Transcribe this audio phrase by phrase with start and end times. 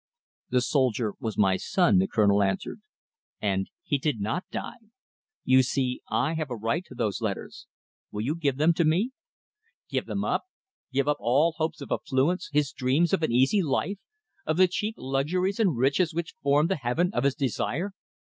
[0.49, 2.81] "The soldier was my son," the Colonel answered,
[3.39, 4.79] "and he did not die.
[5.43, 7.67] You see I have a right to those letters.
[8.09, 9.11] Will you give them to me?"
[9.91, 10.45] Give them up!
[10.91, 13.99] Give up all his hopes of affluence, his dreams of an easy life,
[14.43, 17.91] of the cheap luxuries and riches which formed the Heaven of his desire!